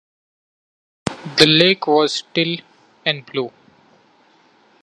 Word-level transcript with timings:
The 1.37 1.45
lake 1.45 1.85
was 1.85 2.11
still 2.13 2.57
and 3.05 3.23
blue. 3.23 3.51